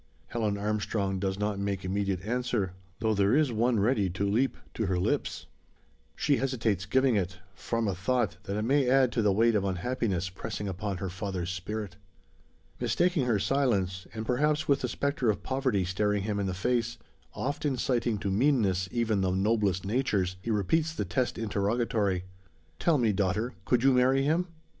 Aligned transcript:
Helen 0.29 0.57
Armstrong 0.57 1.19
does 1.19 1.37
not 1.37 1.59
make 1.59 1.85
immediate 1.85 2.23
answer, 2.23 2.73
though 3.01 3.13
there 3.13 3.35
is 3.35 3.51
one 3.51 3.79
ready 3.79 4.09
to 4.09 4.27
leap 4.27 4.57
to 4.73 4.87
her 4.87 4.97
lips. 4.97 5.45
She 6.15 6.37
hesitates 6.37 6.87
giving 6.87 7.15
it, 7.15 7.37
from 7.53 7.87
a 7.87 7.93
thought, 7.93 8.37
that 8.45 8.57
it 8.57 8.63
may 8.63 8.89
add 8.89 9.11
to 9.11 9.21
the 9.21 9.31
weight 9.31 9.53
of 9.53 9.63
unhappiness 9.63 10.27
pressing 10.29 10.67
upon 10.67 10.97
her 10.97 11.09
father's 11.11 11.51
spirit. 11.51 11.97
Mistaking 12.79 13.27
her 13.27 13.37
silence, 13.37 14.07
and 14.11 14.25
perhaps 14.25 14.67
with 14.67 14.81
the 14.81 14.87
spectre 14.89 15.29
of 15.29 15.43
poverty 15.43 15.85
staring 15.85 16.23
him 16.23 16.39
in 16.39 16.47
the 16.47 16.55
face 16.55 16.97
oft 17.35 17.63
inciting 17.63 18.17
to 18.17 18.31
meanness, 18.31 18.89
even 18.91 19.21
the 19.21 19.29
noblest 19.29 19.85
natures 19.85 20.35
he 20.41 20.49
repeats 20.49 20.95
the 20.95 21.05
test 21.05 21.37
interrogatory: 21.37 22.23
"Tell 22.79 22.97
me, 22.97 23.13
daughter! 23.13 23.53
Could 23.65 23.83
you 23.83 23.93
marry 23.93 24.23
him?" 24.23 24.47